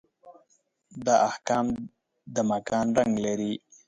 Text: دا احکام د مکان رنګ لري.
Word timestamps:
دا 1.05 1.15
احکام 1.29 1.65
د 2.33 2.35
مکان 2.51 2.85
رنګ 2.97 3.13
لري. 3.25 3.53